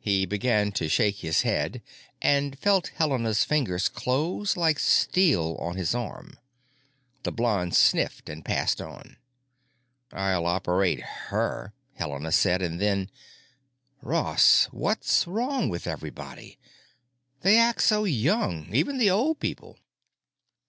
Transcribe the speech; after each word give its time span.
He 0.00 0.26
began 0.26 0.72
to 0.72 0.88
shake 0.88 1.18
his 1.18 1.42
head 1.42 1.80
and 2.20 2.58
felt 2.58 2.88
Helena's 2.96 3.44
fingers 3.44 3.88
close 3.88 4.56
like 4.56 4.80
steel 4.80 5.54
on 5.60 5.76
his 5.76 5.94
arm. 5.94 6.36
The 7.22 7.30
blonde 7.30 7.76
sniffed 7.76 8.28
and 8.28 8.44
passed 8.44 8.80
on. 8.82 9.16
"I'll 10.12 10.46
operate 10.46 11.02
her," 11.28 11.72
Helena 11.94 12.32
said, 12.32 12.62
and 12.62 12.80
then: 12.80 13.12
"Ross, 14.02 14.64
what's 14.72 15.28
wrong 15.28 15.68
with 15.68 15.86
everybody? 15.86 16.58
They 17.42 17.56
act 17.56 17.82
so 17.84 18.02
young, 18.02 18.74
even 18.74 18.98
the 18.98 19.10
old 19.10 19.38
people!" 19.38 19.78